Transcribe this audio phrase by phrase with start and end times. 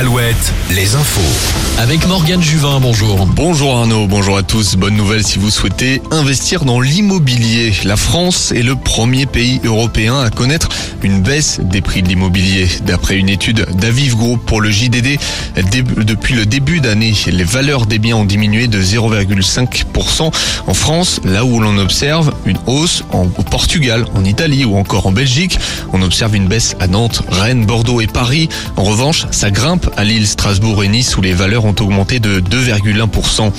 [0.00, 0.34] 7,
[0.70, 1.20] les infos.
[1.78, 3.26] Avec Morgane Juvin, bonjour.
[3.26, 4.76] Bonjour Arnaud, bonjour à tous.
[4.76, 7.74] Bonne nouvelle si vous souhaitez investir dans l'immobilier.
[7.84, 10.70] La France est le premier pays européen à connaître
[11.02, 12.66] une baisse des prix de l'immobilier.
[12.86, 15.18] D'après une étude d'Aviv Group pour le JDD,
[15.66, 20.32] depuis le début d'année, les valeurs des biens ont diminué de 0,5%
[20.66, 25.06] en France, là où l'on observe une hausse en, au Portugal, en Italie ou encore
[25.06, 25.58] en Belgique.
[25.92, 28.48] On observe une baisse à Nantes, Rennes, Bordeaux et Paris.
[28.76, 32.40] En revanche, ça grimpe à Lille, Strasbourg et Nice où les valeurs ont augmenté de
[32.40, 33.52] 2,1%.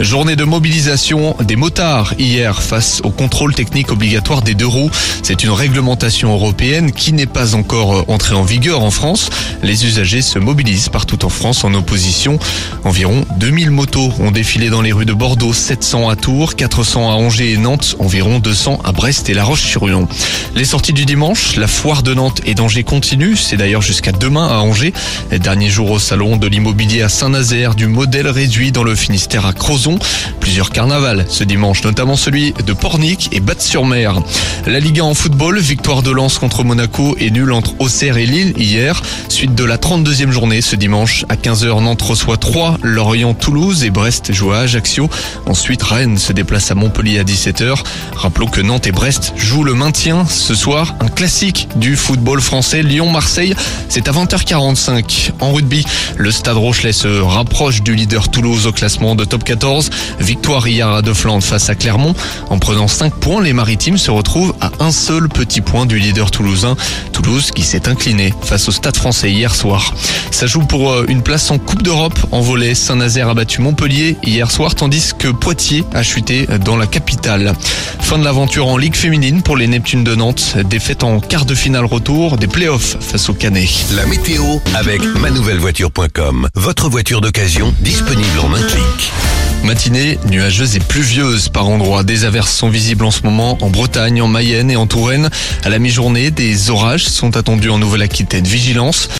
[0.00, 4.90] Journée de mobilisation des motards hier face au contrôle technique obligatoire des deux roues.
[5.22, 9.30] C'est une réglementation européenne qui n'est pas encore entrée en vigueur en France.
[9.62, 12.38] Les usagers se mobilisent partout en France en opposition.
[12.84, 17.14] Environ 2000 motos ont défilé dans les rues de Bordeaux, 700 à Tours, 400 à
[17.14, 20.08] Angers et Nantes, environ 200 à Brest et La Roche-sur-Yon.
[20.54, 23.36] Les sorties du dimanche, la foire de Nantes et d'Angers continue.
[23.36, 24.92] C'est d'ailleurs jusqu'à demain à Angers.
[25.30, 29.52] Dernier jour au salon de l'immobilier à Saint-Nazaire, du modèle réduit dans le Finistère à
[29.52, 29.98] Crozon.
[30.40, 34.20] Plusieurs carnavals ce dimanche, notamment celui de Pornic et Batte-sur-Mer.
[34.66, 38.26] La Ligue 1 en football, victoire de Lens contre Monaco et nul entre Auxerre et
[38.26, 39.00] Lille hier.
[39.28, 43.90] Suite de la 32e journée ce dimanche à 15h, Nantes reçoit 3, Lorient, Toulouse et
[43.90, 45.08] Brest joue à Ajaccio.
[45.46, 47.76] Ensuite, Rennes se déplace à Montpellier à 17h.
[48.16, 50.94] Rappelons que Nantes et Brest jouent le maintien ce soir.
[51.00, 53.54] Un classique du football français, Lyon-Marseille.
[53.90, 55.32] C'est à 20h45.
[55.40, 55.84] En rugby,
[56.16, 59.90] le Stade Rochelet se rapproche du leader Toulouse au classement de top 14.
[60.18, 62.14] Victoire hier à De Flandre face à Clermont.
[62.48, 66.30] En prenant 5 points, les Maritimes se retrouvent à un seul petit point du leader
[66.30, 66.74] toulousain.
[67.12, 69.94] Toulouse qui s'est incliné face au Stade français hier soir.
[70.30, 72.74] Ça joue pour euh, une place en Coupe d'Europe en volet.
[72.74, 77.54] Saint-Nazaire a battu Montpellier hier soir tandis que Poitiers a chuté dans la capitale.
[78.06, 80.54] Fin de l'aventure en Ligue féminine pour les Neptunes de Nantes.
[80.70, 83.68] Défaite en quart de finale retour des playoffs face au Canet.
[83.96, 84.44] La météo
[84.76, 86.46] avec manouvellevoiture.com.
[86.54, 89.12] Votre voiture d'occasion disponible en un clic.
[89.64, 92.04] Matinée nuageuse et pluvieuse par endroits.
[92.04, 95.28] Des averses sont visibles en ce moment en Bretagne, en Mayenne et en Touraine.
[95.64, 98.44] À la mi-journée, des orages sont attendus en Nouvelle-Aquitaine.
[98.44, 99.08] Vigilance